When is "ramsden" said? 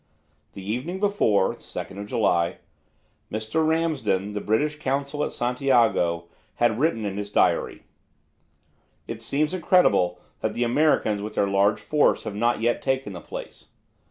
3.67-4.33